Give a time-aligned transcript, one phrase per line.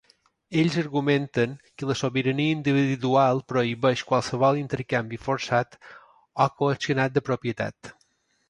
[0.59, 1.51] Ells argumenten
[1.81, 5.81] que la sobirania individual prohibeix qualsevol intercanvi forçat
[6.47, 7.97] o coaccionat de propietat.